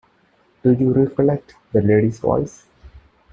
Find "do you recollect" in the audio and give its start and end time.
0.63-1.53